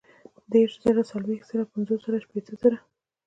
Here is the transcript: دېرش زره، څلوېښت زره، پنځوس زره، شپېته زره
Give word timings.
دېرش 0.51 0.73
زره، 0.83 1.01
څلوېښت 1.11 1.45
زره، 1.51 1.63
پنځوس 1.71 2.01
زره، 2.05 2.17
شپېته 2.25 2.53
زره 2.61 2.77